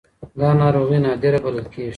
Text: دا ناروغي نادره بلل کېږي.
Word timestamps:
دا 0.39 0.49
ناروغي 0.59 0.99
نادره 1.05 1.39
بلل 1.45 1.67
کېږي. 1.73 1.89